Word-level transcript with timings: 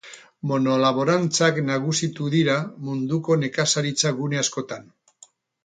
Monolaborantzak 0.51 1.59
nagusitu 1.67 2.31
dira 2.37 2.57
munduko 2.87 3.39
nekazaritza 3.45 4.15
gune 4.23 4.43
askotan. 4.47 4.93